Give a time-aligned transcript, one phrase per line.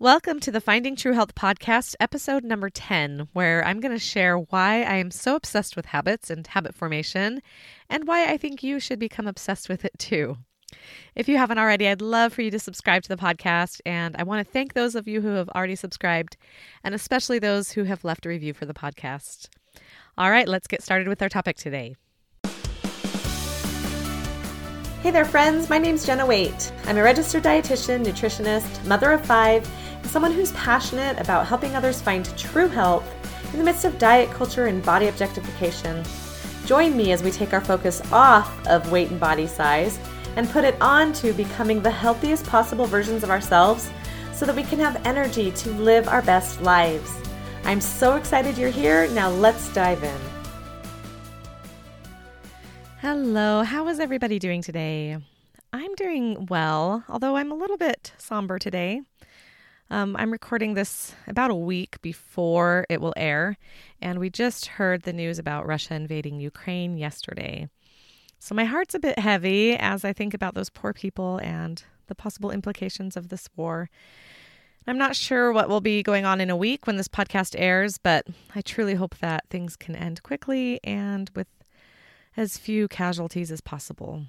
[0.00, 4.36] Welcome to the Finding True Health podcast, episode number 10, where I'm going to share
[4.36, 7.40] why I am so obsessed with habits and habit formation
[7.88, 10.36] and why I think you should become obsessed with it too.
[11.14, 13.80] If you haven't already, I'd love for you to subscribe to the podcast.
[13.86, 16.36] And I want to thank those of you who have already subscribed,
[16.82, 19.48] and especially those who have left a review for the podcast.
[20.18, 21.94] All right, let's get started with our topic today.
[25.04, 25.68] Hey there, friends.
[25.68, 26.72] My name's Jenna Waite.
[26.86, 29.68] I'm a registered dietitian, nutritionist, mother of five,
[30.14, 33.04] someone who's passionate about helping others find true health
[33.52, 36.04] in the midst of diet culture and body objectification.
[36.66, 39.98] Join me as we take our focus off of weight and body size
[40.36, 43.90] and put it on to becoming the healthiest possible versions of ourselves
[44.32, 47.12] so that we can have energy to live our best lives.
[47.64, 49.08] I'm so excited you're here.
[49.08, 50.20] Now let's dive in.
[53.00, 55.16] Hello, how is everybody doing today?
[55.72, 59.00] I'm doing well, although I'm a little bit somber today.
[59.90, 63.56] Um, I'm recording this about a week before it will air,
[64.00, 67.68] and we just heard the news about Russia invading Ukraine yesterday.
[68.38, 72.14] So my heart's a bit heavy as I think about those poor people and the
[72.14, 73.90] possible implications of this war.
[74.86, 77.98] I'm not sure what will be going on in a week when this podcast airs,
[77.98, 81.48] but I truly hope that things can end quickly and with
[82.36, 84.24] as few casualties as possible.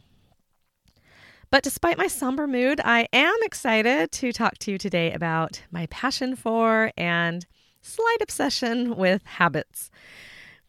[1.56, 5.86] But despite my somber mood, I am excited to talk to you today about my
[5.86, 7.46] passion for and
[7.82, 9.90] slight obsession with habits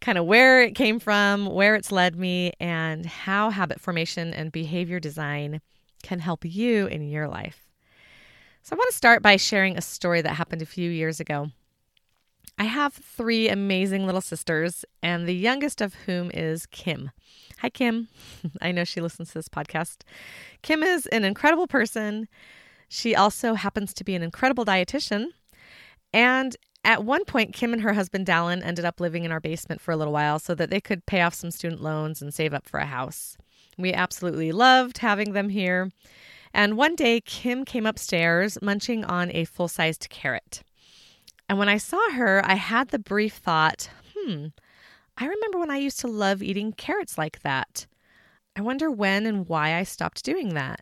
[0.01, 4.53] kind of where it came from, where it's led me, and how habit formation and
[4.53, 5.61] behavior design
[6.05, 7.67] can help you in your life.
[8.63, 11.51] So, I want to start by sharing a story that happened a few years ago.
[12.59, 17.11] I have three amazing little sisters, and the youngest of whom is Kim.
[17.59, 18.09] Hi, Kim.
[18.63, 19.99] I know she listens to this podcast.
[20.63, 22.29] Kim is an incredible person.
[22.89, 25.27] She also happens to be an incredible dietitian.
[26.15, 29.83] And at one point, Kim and her husband Dallin ended up living in our basement
[29.83, 32.55] for a little while so that they could pay off some student loans and save
[32.55, 33.37] up for a house.
[33.77, 35.91] We absolutely loved having them here.
[36.55, 40.63] And one day, Kim came upstairs munching on a full sized carrot.
[41.49, 44.47] And when I saw her, I had the brief thought, hmm,
[45.17, 47.87] I remember when I used to love eating carrots like that.
[48.57, 50.81] I wonder when and why I stopped doing that.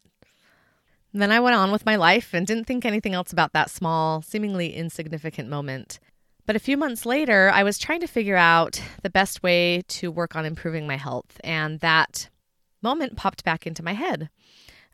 [1.12, 4.22] Then I went on with my life and didn't think anything else about that small,
[4.22, 6.00] seemingly insignificant moment.
[6.47, 10.10] But a few months later, I was trying to figure out the best way to
[10.10, 12.28] work on improving my health, and that
[12.82, 14.28] moment popped back into my head.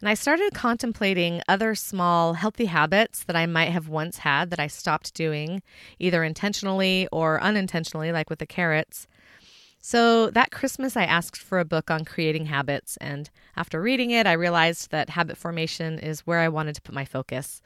[0.01, 4.61] And I started contemplating other small, healthy habits that I might have once had that
[4.61, 5.63] I stopped doing,
[5.99, 9.07] either intentionally or unintentionally, like with the carrots.
[9.83, 12.97] So that Christmas, I asked for a book on creating habits.
[12.99, 16.95] And after reading it, I realized that habit formation is where I wanted to put
[16.95, 17.61] my focus.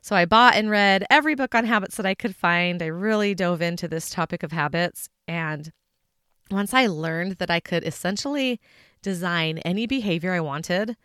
[0.00, 2.82] So I bought and read every book on habits that I could find.
[2.82, 5.08] I really dove into this topic of habits.
[5.26, 5.72] And
[6.50, 8.60] once I learned that I could essentially
[9.02, 10.96] design any behavior I wanted,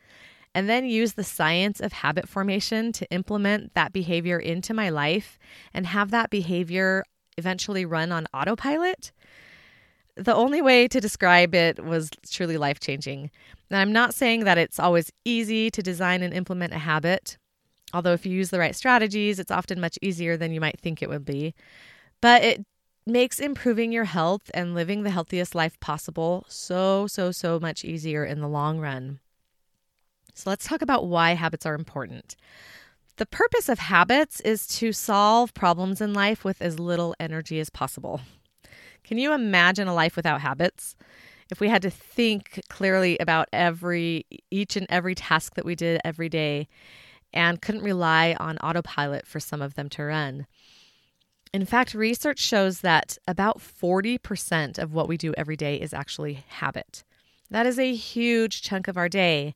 [0.54, 5.40] and then use the science of habit formation to implement that behavior into my life
[5.74, 7.04] and have that behavior
[7.38, 9.12] eventually run on autopilot,
[10.16, 13.32] the only way to describe it was truly life changing.
[13.70, 17.38] Now, I'm not saying that it's always easy to design and implement a habit,
[17.94, 21.02] although if you use the right strategies, it's often much easier than you might think
[21.02, 21.54] it would be.
[22.20, 22.66] But it
[23.08, 28.26] makes improving your health and living the healthiest life possible so, so, so much easier
[28.26, 29.20] in the long run.
[30.34, 32.36] So, let's talk about why habits are important.
[33.18, 37.70] The purpose of habits is to solve problems in life with as little energy as
[37.70, 38.22] possible.
[39.04, 40.96] Can you imagine a life without habits?
[41.52, 46.00] If we had to think clearly about every each and every task that we did
[46.06, 46.68] every day
[47.34, 50.48] and couldn't rely on autopilot for some of them to run.
[51.54, 56.46] In fact, research shows that about 40% of what we do every day is actually
[56.48, 57.04] habit.
[57.50, 59.56] That is a huge chunk of our day.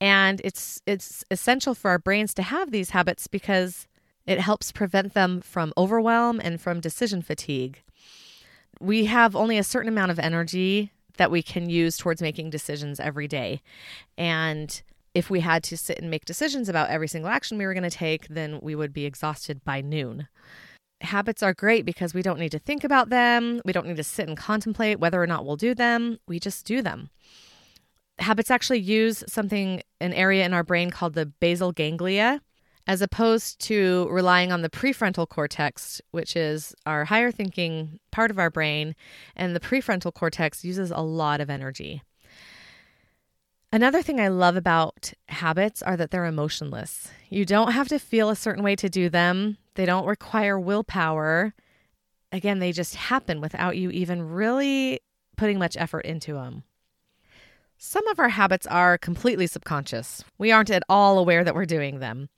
[0.00, 3.86] And it's it's essential for our brains to have these habits because
[4.26, 7.82] it helps prevent them from overwhelm and from decision fatigue
[8.80, 13.00] we have only a certain amount of energy that we can use towards making decisions
[13.00, 13.60] every day.
[14.16, 14.80] And
[15.14, 17.82] if we had to sit and make decisions about every single action we were going
[17.82, 20.28] to take, then we would be exhausted by noon.
[21.00, 23.60] Habits are great because we don't need to think about them.
[23.64, 26.18] We don't need to sit and contemplate whether or not we'll do them.
[26.28, 27.10] We just do them.
[28.18, 32.40] Habits actually use something, an area in our brain called the basal ganglia,
[32.86, 38.38] as opposed to relying on the prefrontal cortex, which is our higher thinking part of
[38.38, 38.94] our brain.
[39.36, 42.02] And the prefrontal cortex uses a lot of energy.
[43.70, 47.08] Another thing I love about habits are that they're emotionless.
[47.28, 49.58] You don't have to feel a certain way to do them.
[49.74, 51.52] They don't require willpower.
[52.32, 55.00] Again, they just happen without you even really
[55.36, 56.62] putting much effort into them.
[57.80, 60.24] Some of our habits are completely subconscious.
[60.36, 62.28] We aren't at all aware that we're doing them.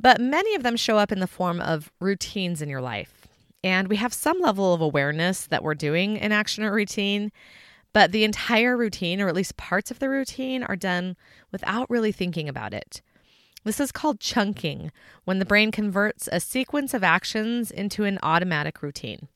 [0.00, 3.28] But many of them show up in the form of routines in your life.
[3.62, 7.30] And we have some level of awareness that we're doing an action or routine,
[7.92, 11.16] but the entire routine, or at least parts of the routine, are done
[11.52, 13.00] without really thinking about it.
[13.62, 14.90] This is called chunking,
[15.24, 19.28] when the brain converts a sequence of actions into an automatic routine.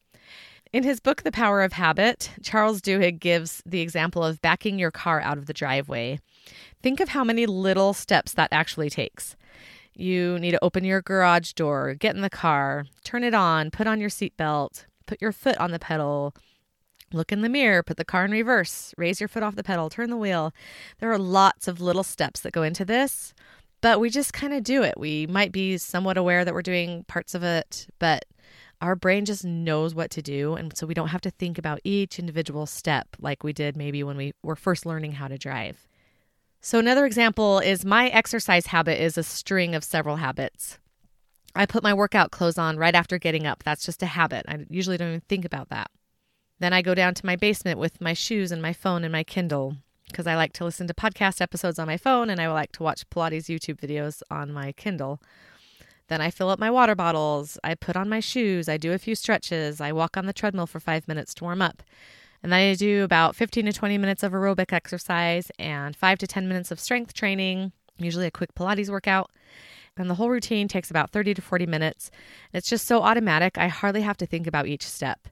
[0.74, 4.90] In his book, The Power of Habit, Charles Duhigg gives the example of backing your
[4.90, 6.18] car out of the driveway.
[6.82, 9.36] Think of how many little steps that actually takes.
[9.94, 13.86] You need to open your garage door, get in the car, turn it on, put
[13.86, 16.34] on your seatbelt, put your foot on the pedal,
[17.12, 19.88] look in the mirror, put the car in reverse, raise your foot off the pedal,
[19.88, 20.52] turn the wheel.
[20.98, 23.32] There are lots of little steps that go into this,
[23.80, 24.98] but we just kind of do it.
[24.98, 28.24] We might be somewhat aware that we're doing parts of it, but
[28.84, 30.56] our brain just knows what to do.
[30.56, 34.04] And so we don't have to think about each individual step like we did maybe
[34.04, 35.88] when we were first learning how to drive.
[36.60, 40.78] So, another example is my exercise habit is a string of several habits.
[41.54, 43.62] I put my workout clothes on right after getting up.
[43.62, 44.44] That's just a habit.
[44.48, 45.90] I usually don't even think about that.
[46.58, 49.24] Then I go down to my basement with my shoes and my phone and my
[49.24, 49.76] Kindle
[50.08, 52.82] because I like to listen to podcast episodes on my phone and I like to
[52.82, 55.20] watch Pilates YouTube videos on my Kindle.
[56.08, 58.98] Then I fill up my water bottles, I put on my shoes, I do a
[58.98, 61.82] few stretches, I walk on the treadmill for five minutes to warm up.
[62.42, 66.26] And then I do about 15 to 20 minutes of aerobic exercise and five to
[66.26, 69.30] 10 minutes of strength training, usually a quick Pilates workout.
[69.96, 72.10] And the whole routine takes about 30 to 40 minutes.
[72.52, 75.28] It's just so automatic, I hardly have to think about each step.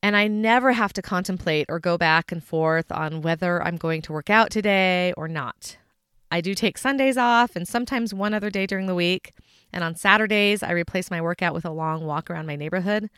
[0.00, 4.02] And I never have to contemplate or go back and forth on whether I'm going
[4.02, 5.76] to work out today or not.
[6.30, 9.32] I do take Sundays off and sometimes one other day during the week.
[9.72, 13.10] And on Saturdays, I replace my workout with a long walk around my neighborhood.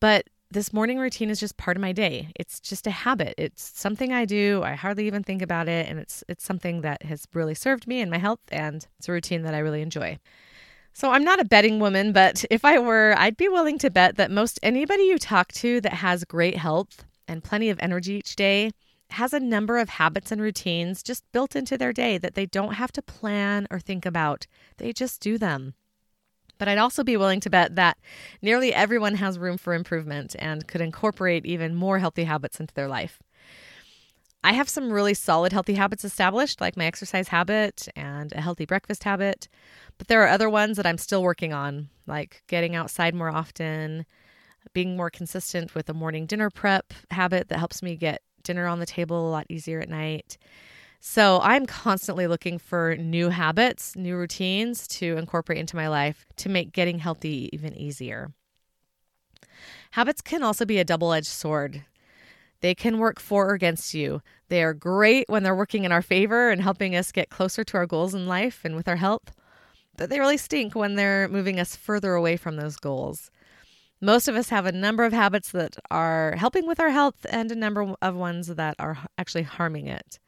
[0.00, 2.28] But this morning routine is just part of my day.
[2.36, 3.34] It's just a habit.
[3.38, 4.62] It's something I do.
[4.62, 8.00] I hardly even think about it and it's it's something that has really served me
[8.00, 10.18] and my health and it's a routine that I really enjoy.
[10.92, 14.16] So I'm not a betting woman, but if I were, I'd be willing to bet
[14.16, 18.36] that most anybody you talk to that has great health and plenty of energy each
[18.36, 18.70] day
[19.14, 22.74] has a number of habits and routines just built into their day that they don't
[22.74, 24.46] have to plan or think about.
[24.76, 25.74] They just do them.
[26.58, 27.98] But I'd also be willing to bet that
[28.40, 32.88] nearly everyone has room for improvement and could incorporate even more healthy habits into their
[32.88, 33.20] life.
[34.44, 38.66] I have some really solid healthy habits established, like my exercise habit and a healthy
[38.66, 39.48] breakfast habit.
[39.96, 44.04] But there are other ones that I'm still working on, like getting outside more often,
[44.74, 48.78] being more consistent with a morning dinner prep habit that helps me get dinner on
[48.78, 50.38] the table a lot easier at night.
[51.00, 56.48] So I'm constantly looking for new habits, new routines to incorporate into my life to
[56.48, 58.32] make getting healthy even easier.
[59.90, 61.84] Habits can also be a double edged sword.
[62.60, 64.22] They can work for or against you.
[64.48, 67.76] They are great when they're working in our favor and helping us get closer to
[67.76, 69.34] our goals in life and with our health,
[69.98, 73.30] but they really stink when they're moving us further away from those goals.
[74.04, 77.50] Most of us have a number of habits that are helping with our health and
[77.50, 80.18] a number of ones that are actually harming it.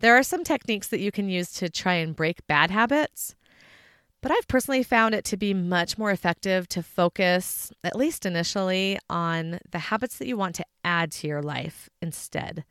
[0.00, 3.34] There are some techniques that you can use to try and break bad habits,
[4.22, 8.98] but I've personally found it to be much more effective to focus, at least initially,
[9.10, 12.64] on the habits that you want to add to your life instead.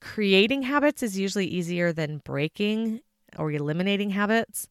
[0.00, 3.00] Creating habits is usually easier than breaking
[3.38, 4.68] or eliminating habits.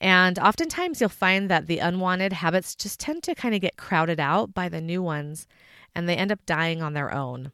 [0.00, 4.20] And oftentimes you'll find that the unwanted habits just tend to kind of get crowded
[4.20, 5.46] out by the new ones
[5.94, 7.52] and they end up dying on their own.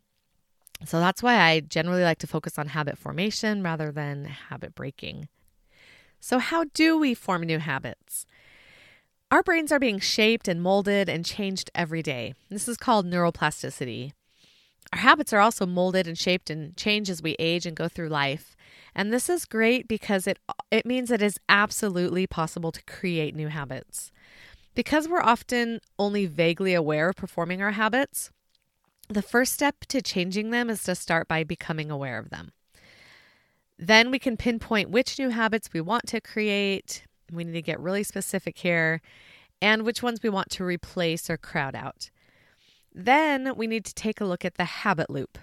[0.84, 5.28] So that's why I generally like to focus on habit formation rather than habit breaking.
[6.20, 8.26] So, how do we form new habits?
[9.30, 12.34] Our brains are being shaped and molded and changed every day.
[12.50, 14.12] This is called neuroplasticity.
[14.92, 18.08] Our habits are also molded and shaped and change as we age and go through
[18.08, 18.56] life.
[18.94, 20.38] And this is great because it
[20.70, 24.12] it means it is absolutely possible to create new habits.
[24.74, 28.30] Because we're often only vaguely aware of performing our habits,
[29.08, 32.52] the first step to changing them is to start by becoming aware of them.
[33.78, 37.04] Then we can pinpoint which new habits we want to create.
[37.32, 39.00] We need to get really specific here
[39.60, 42.10] and which ones we want to replace or crowd out.
[42.94, 45.38] Then we need to take a look at the habit loop.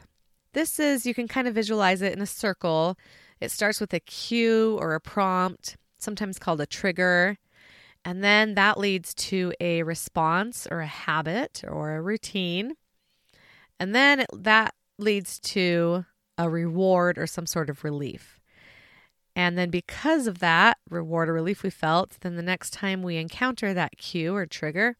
[0.53, 2.97] This is, you can kind of visualize it in a circle.
[3.39, 7.37] It starts with a cue or a prompt, sometimes called a trigger.
[8.03, 12.75] And then that leads to a response or a habit or a routine.
[13.79, 16.05] And then that leads to
[16.37, 18.39] a reward or some sort of relief.
[19.35, 23.15] And then, because of that reward or relief we felt, then the next time we
[23.15, 24.97] encounter that cue or trigger,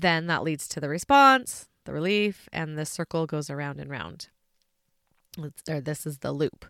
[0.00, 4.28] then that leads to the response, the relief, and the circle goes around and round.
[5.68, 6.66] Or this is the loop.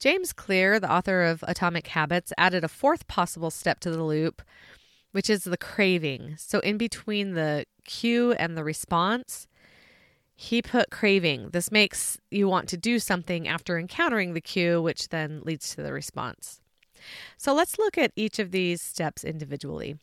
[0.00, 4.42] James Clear, the author of Atomic Habits, added a fourth possible step to the loop,
[5.12, 6.34] which is the craving.
[6.36, 9.46] So, in between the cue and the response,
[10.34, 11.50] he put craving.
[11.50, 15.82] This makes you want to do something after encountering the cue, which then leads to
[15.82, 16.60] the response.
[17.36, 19.96] So let's look at each of these steps individually.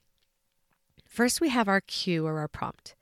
[1.12, 2.96] First, we have our cue or our prompt.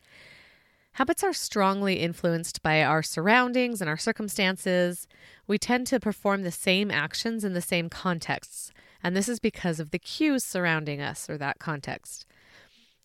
[0.94, 5.08] Habits are strongly influenced by our surroundings and our circumstances.
[5.46, 8.72] We tend to perform the same actions in the same contexts,
[9.04, 12.26] and this is because of the cues surrounding us or that context.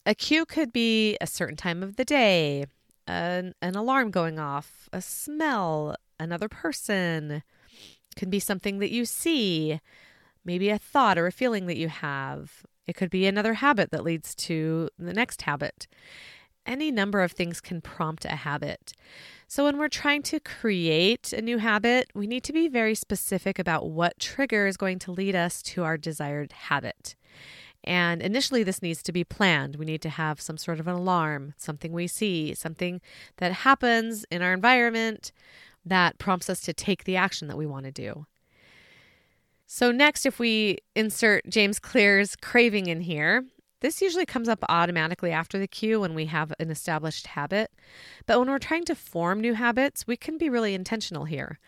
[0.07, 2.65] A cue could be a certain time of the day,
[3.07, 7.43] an, an alarm going off, a smell, another person.
[8.11, 9.81] It can be something that you see,
[10.47, 12.65] maybe a thought or a feeling that you have.
[12.87, 15.87] It could be another habit that leads to the next habit.
[16.67, 18.93] Any number of things can prompt a habit.
[19.47, 23.59] So, when we're trying to create a new habit, we need to be very specific
[23.59, 27.17] about what trigger is going to lead us to our desired habit.
[27.85, 29.77] And initially, this needs to be planned.
[29.77, 33.03] We need to have some sort of an alarm, something we see, something
[33.37, 35.33] that happens in our environment
[35.85, 38.27] that prompts us to take the action that we want to do.
[39.77, 43.45] So, next, if we insert James Clear's craving in here,
[43.81, 47.73] this usually comes up automatically after the cue when we have an established habit.
[48.25, 51.59] But when we're trying to form new habits, we can be really intentional here.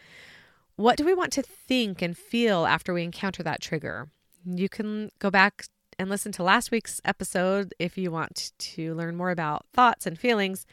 [0.77, 4.07] What do we want to think and feel after we encounter that trigger?
[4.45, 5.65] You can go back
[5.99, 10.17] and listen to last week's episode if you want to learn more about thoughts and
[10.17, 10.65] feelings.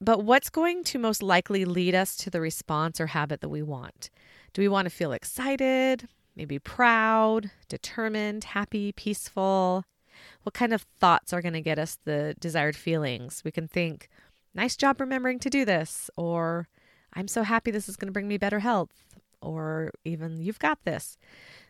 [0.00, 3.64] But what's going to most likely lead us to the response or habit that we
[3.64, 4.08] want?
[4.56, 9.84] Do we want to feel excited, maybe proud, determined, happy, peaceful?
[10.44, 13.42] What kind of thoughts are going to get us the desired feelings?
[13.44, 14.08] We can think,
[14.54, 16.68] nice job remembering to do this, or
[17.12, 18.88] I'm so happy this is going to bring me better health,
[19.42, 21.18] or even you've got this.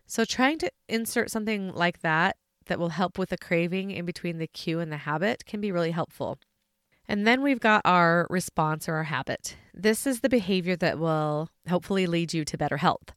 [0.07, 4.39] So, trying to insert something like that that will help with the craving in between
[4.39, 6.39] the cue and the habit can be really helpful.
[7.09, 9.57] And then we've got our response or our habit.
[9.73, 13.13] This is the behavior that will hopefully lead you to better health.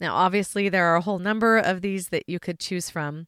[0.00, 3.26] Now, obviously, there are a whole number of these that you could choose from.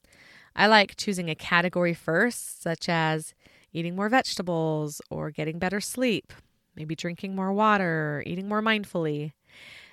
[0.55, 3.35] I like choosing a category first, such as
[3.73, 6.33] eating more vegetables or getting better sleep,
[6.77, 9.33] maybe drinking more water, eating more mindfully.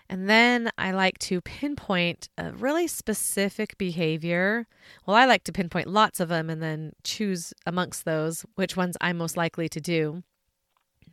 [0.09, 4.65] And then I like to pinpoint a really specific behavior.
[5.05, 8.97] Well, I like to pinpoint lots of them and then choose amongst those which ones
[9.01, 10.23] I'm most likely to do.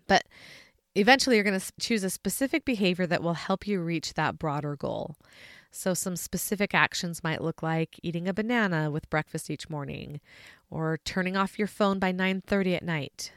[0.09, 0.25] But
[0.95, 4.77] eventually, you're going to choose a specific behavior that will help you reach that broader
[4.77, 5.17] goal.
[5.71, 10.21] So, some specific actions might look like eating a banana with breakfast each morning,
[10.71, 13.33] or turning off your phone by 9:30 at night,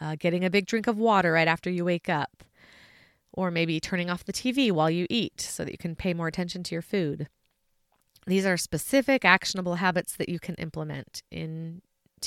[0.00, 2.44] uh, getting a big drink of water right after you wake up,
[3.36, 6.26] or maybe turning off the TV while you eat so that you can pay more
[6.26, 7.28] attention to your food.
[8.26, 11.80] These are specific, actionable habits that you can implement into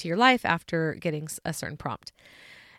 [0.03, 2.13] your life after getting a certain prompt.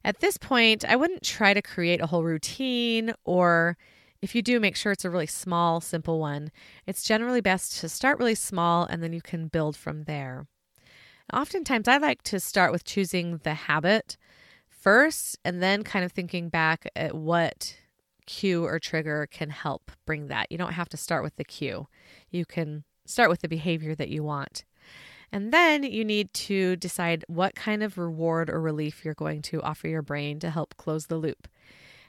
[0.03, 3.77] At this point, I wouldn't try to create a whole routine, or
[4.23, 6.51] if you do, make sure it's a really small, simple one.
[6.87, 10.47] It's generally best to start really small and then you can build from there.
[11.33, 14.17] Oftentimes, I like to start with choosing the habit
[14.69, 17.77] first and then kind of thinking back at what
[18.27, 20.51] cue or trigger can help bring that.
[20.51, 21.89] You don't have to start with the cue.
[22.31, 24.65] You can start with the behavior that you want.
[25.33, 29.63] And then you need to decide what kind of reward or relief you're going to
[29.63, 31.49] offer your brain to help close the loop.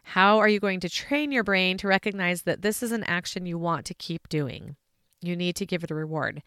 [0.03, 3.46] How are you going to train your brain to recognize that this is an action
[3.46, 4.75] you want to keep doing?
[5.22, 6.41] You need to give it a reward.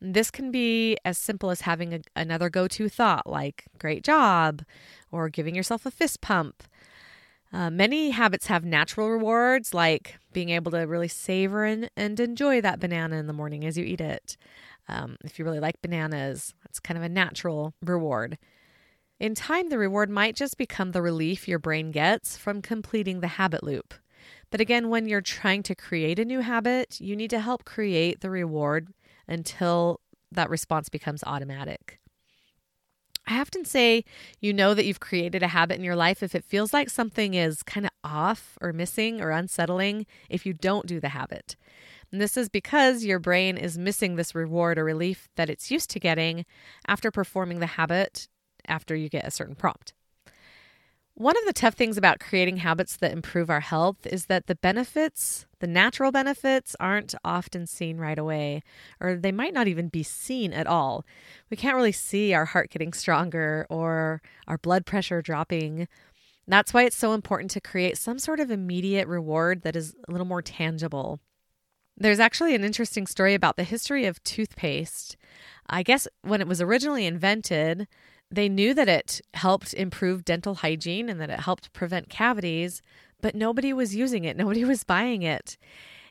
[0.00, 4.62] This can be as simple as having a, another go to thought like, great job,
[5.10, 6.64] or giving yourself a fist pump,
[7.52, 12.60] uh, many habits have natural rewards, like being able to really savor and, and enjoy
[12.60, 14.36] that banana in the morning as you eat it.
[14.88, 18.38] Um, if you really like bananas, it's kind of a natural reward.
[19.20, 23.28] In time, the reward might just become the relief your brain gets from completing the
[23.28, 23.94] habit loop.
[24.50, 28.20] But again, when you're trying to create a new habit, you need to help create
[28.20, 28.88] the reward
[29.28, 30.00] until
[30.32, 31.98] that response becomes automatic.
[33.26, 34.04] I often say
[34.40, 37.34] you know that you've created a habit in your life if it feels like something
[37.34, 41.56] is kind of off or missing or unsettling if you don't do the habit.
[42.10, 45.90] And this is because your brain is missing this reward or relief that it's used
[45.90, 46.44] to getting
[46.86, 48.28] after performing the habit
[48.66, 49.94] after you get a certain prompt.
[51.14, 54.54] One of the tough things about creating habits that improve our health is that the
[54.54, 58.62] benefits, the natural benefits, aren't often seen right away,
[58.98, 61.04] or they might not even be seen at all.
[61.50, 65.86] We can't really see our heart getting stronger or our blood pressure dropping.
[66.48, 70.12] That's why it's so important to create some sort of immediate reward that is a
[70.12, 71.20] little more tangible.
[71.94, 75.18] There's actually an interesting story about the history of toothpaste.
[75.68, 77.86] I guess when it was originally invented,
[78.32, 82.80] they knew that it helped improve dental hygiene and that it helped prevent cavities,
[83.20, 84.36] but nobody was using it.
[84.42, 85.58] Nobody was buying it.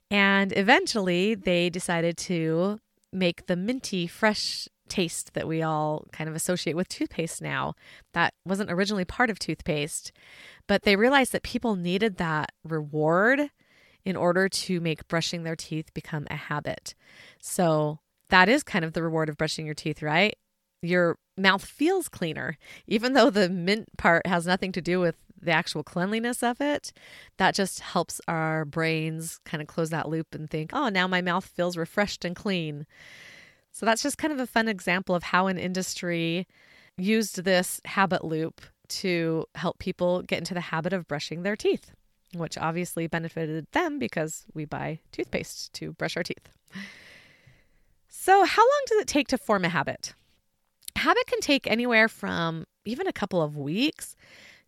[0.10, 2.80] And eventually they decided to
[3.12, 7.74] make the minty, fresh taste that we all kind of associate with toothpaste now.
[8.13, 10.12] That wasn't originally part of toothpaste,
[10.68, 13.50] but they realized that people needed that reward
[14.04, 16.94] in order to make brushing their teeth become a habit.
[17.40, 18.00] So
[18.30, 20.36] that is kind of the reward of brushing your teeth, right?
[20.82, 22.58] Your mouth feels cleaner,
[22.88, 26.92] even though the mint part has nothing to do with the actual cleanliness of it.
[27.38, 31.22] That just helps our brains kind of close that loop and think, oh, now my
[31.22, 32.86] mouth feels refreshed and clean.
[33.72, 36.48] So that's just kind of a fun example of how an industry
[36.98, 41.92] used this habit loop to help people get into the habit of brushing their teeth,
[42.36, 46.50] which obviously benefited them because we buy toothpaste to brush our teeth.
[48.10, 50.14] So, how long does it take to form a habit?
[51.01, 54.15] Habit can take anywhere from even a couple of weeks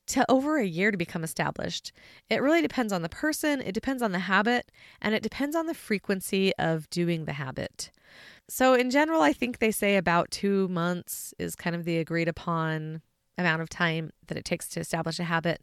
[0.06, 1.92] to over a year to become established.
[2.30, 4.72] It really depends on the person, it depends on the habit,
[5.02, 7.92] and it depends on the frequency of doing the habit.
[8.50, 12.28] So, in general, I think they say about two months is kind of the agreed
[12.28, 13.02] upon
[13.38, 15.62] amount of time that it takes to establish a habit.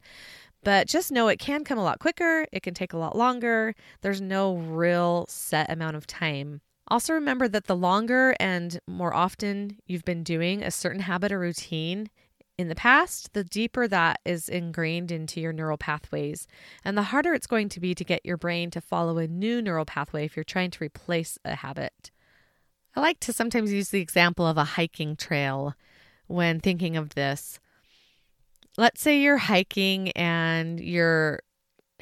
[0.63, 3.75] But just know it can come a lot quicker, it can take a lot longer.
[4.01, 6.61] There's no real set amount of time.
[6.91, 11.39] Also, remember that the longer and more often you've been doing a certain habit or
[11.39, 12.11] routine
[12.59, 16.47] in the past, the deeper that is ingrained into your neural pathways,
[16.85, 19.63] and the harder it's going to be to get your brain to follow a new
[19.63, 22.11] neural pathway if you're trying to replace a habit.
[22.95, 25.75] I like to sometimes use the example of a hiking trail
[26.27, 27.61] when thinking of this.
[28.77, 31.41] Let's say you're hiking and you're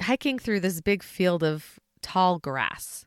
[0.01, 3.05] hiking through this big field of tall grass.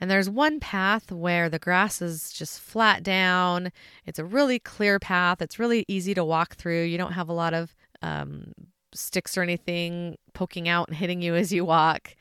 [0.00, 3.70] And there's one path where the grass is just flat down.
[4.06, 5.42] It's a really clear path.
[5.42, 6.84] It's really easy to walk through.
[6.84, 8.52] You don't have a lot of um,
[8.94, 12.16] sticks or anything poking out and hitting you as you walk.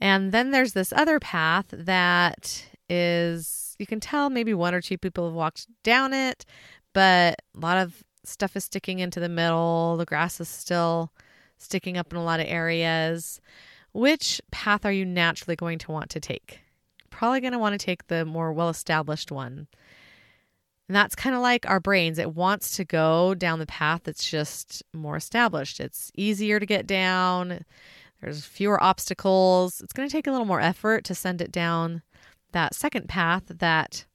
[0.00, 4.98] And then there's this other path that is, you can tell maybe one or two
[4.98, 6.44] people have walked down it,
[6.92, 9.96] but a lot of stuff is sticking into the middle.
[9.96, 11.12] The grass is still
[11.58, 13.40] sticking up in a lot of areas.
[13.92, 16.63] Which path are you naturally going to want to take?
[17.14, 19.68] Probably going to want to take the more well established one.
[20.88, 22.18] And that's kind of like our brains.
[22.18, 25.80] It wants to go down the path that's just more established.
[25.80, 27.64] It's easier to get down,
[28.20, 29.80] there's fewer obstacles.
[29.80, 32.02] It's going to take a little more effort to send it down
[32.52, 34.06] that second path that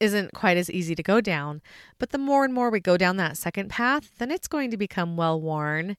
[0.00, 1.60] isn't quite as easy to go down.
[1.98, 4.76] But the more and more we go down that second path, then it's going to
[4.76, 5.96] become well worn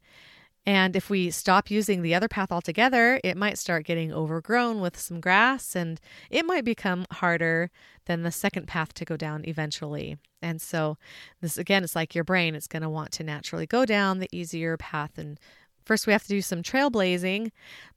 [0.70, 5.00] and if we stop using the other path altogether, it might start getting overgrown with
[5.00, 7.72] some grass and it might become harder
[8.06, 10.20] than the second path to go down eventually.
[10.44, 11.00] And so,
[11.42, 14.30] this again, it's like your brain, it's going to want to naturally go down the
[14.32, 15.18] easier path.
[15.18, 15.40] And
[15.86, 17.50] first, we have to do some trailblazing.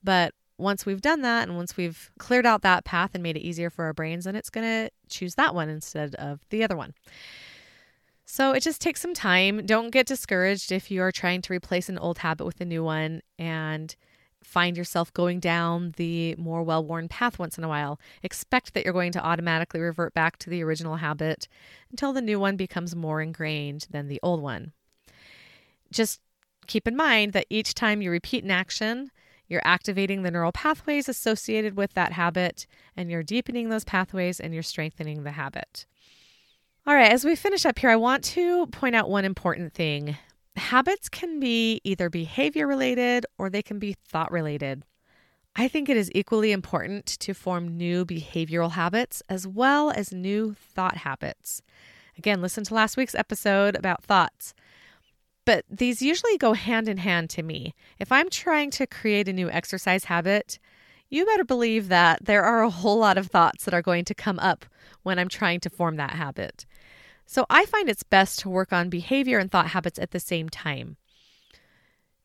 [0.02, 3.40] But once we've done that and once we've cleared out that path and made it
[3.40, 6.78] easier for our brains, then it's going to choose that one instead of the other
[6.78, 6.94] one.
[8.32, 9.66] So it just takes some time.
[9.66, 12.82] Don't get discouraged if you are trying to replace an old habit with a new
[12.82, 13.94] one and
[14.42, 18.00] find yourself going down the more well worn path once in a while.
[18.22, 21.46] Expect that you're going to automatically revert back to the original habit
[21.90, 24.72] until the new one becomes more ingrained than the old one.
[25.90, 26.18] Just
[26.66, 29.10] keep in mind that each time you repeat an action,
[29.46, 32.66] you're activating the neural pathways associated with that habit,
[32.96, 35.84] and you're deepening those pathways and you're strengthening the habit.
[36.84, 40.16] All right, as we finish up here, I want to point out one important thing.
[40.56, 44.82] Habits can be either behavior related or they can be thought related.
[45.54, 50.54] I think it is equally important to form new behavioral habits as well as new
[50.54, 51.62] thought habits.
[52.18, 54.52] Again, listen to last week's episode about thoughts.
[55.44, 57.74] But these usually go hand in hand to me.
[58.00, 60.58] If I'm trying to create a new exercise habit,
[61.12, 64.14] you better believe that there are a whole lot of thoughts that are going to
[64.14, 64.64] come up
[65.02, 66.64] when I'm trying to form that habit.
[67.32, 70.50] So I find it's best to work on behavior and thought habits at the same
[70.50, 70.98] time.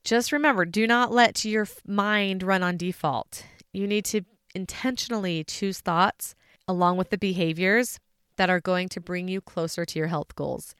[0.03, 3.45] Just remember do not let your mind run on default.
[3.71, 6.35] You need to intentionally choose thoughts
[6.67, 8.01] along with the behaviors
[8.35, 10.75] that are going to bring you closer to your health goals.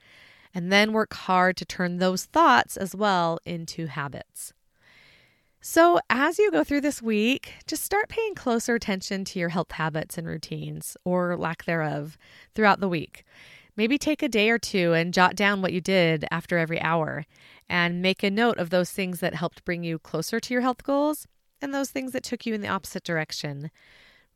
[0.52, 4.52] And then work hard to turn those thoughts as well into habits.
[5.62, 9.72] So, as you go through this week, just start paying closer attention to your health
[9.72, 12.18] habits and routines, or lack thereof,
[12.54, 13.24] throughout the week.
[13.78, 17.24] Maybe take a day or two and jot down what you did after every hour,
[17.68, 20.82] and make a note of those things that helped bring you closer to your health
[20.82, 21.28] goals
[21.62, 23.70] and those things that took you in the opposite direction.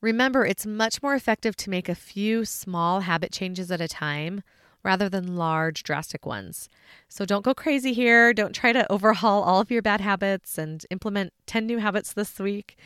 [0.01, 4.45] Remember, it's much more effective to make a few small habit changes at a time
[4.85, 6.69] rather than large, drastic ones.
[7.09, 8.33] So don't go crazy here.
[8.33, 12.39] Don't try to overhaul all of your bad habits and implement 10 new habits this
[12.39, 12.77] week.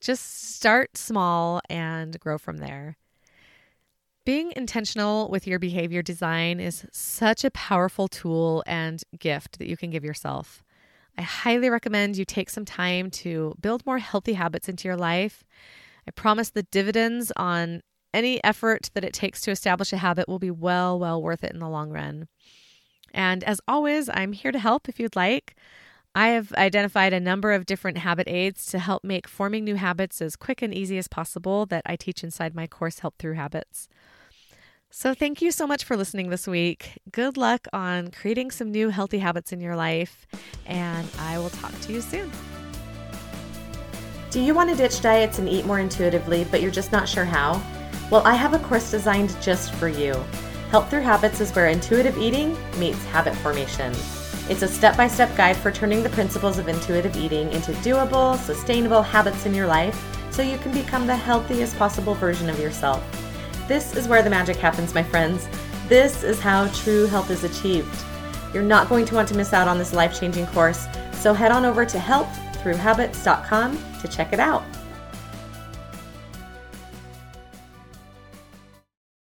[0.00, 2.96] Just start small and grow from there.
[4.26, 9.76] Being intentional with your behavior design is such a powerful tool and gift that you
[9.76, 10.62] can give yourself.
[11.16, 15.44] I highly recommend you take some time to build more healthy habits into your life.
[16.06, 17.80] I promise the dividends on
[18.12, 21.52] any effort that it takes to establish a habit will be well, well worth it
[21.52, 22.28] in the long run.
[23.12, 25.56] And as always, I'm here to help if you'd like.
[26.14, 30.20] I have identified a number of different habit aids to help make forming new habits
[30.20, 33.88] as quick and easy as possible that I teach inside my course, Health Through Habits.
[34.90, 36.98] So, thank you so much for listening this week.
[37.12, 40.26] Good luck on creating some new healthy habits in your life,
[40.66, 42.28] and I will talk to you soon.
[44.32, 47.24] Do you want to ditch diets and eat more intuitively, but you're just not sure
[47.24, 47.62] how?
[48.10, 50.14] Well, I have a course designed just for you.
[50.72, 53.92] Health Through Habits is where intuitive eating meets habit formation.
[54.50, 58.36] It's a step by step guide for turning the principles of intuitive eating into doable,
[58.36, 63.00] sustainable habits in your life so you can become the healthiest possible version of yourself.
[63.68, 65.46] This is where the magic happens, my friends.
[65.88, 67.96] This is how true health is achieved.
[68.52, 71.52] You're not going to want to miss out on this life changing course, so head
[71.52, 74.64] on over to healththroughhabits.com to check it out.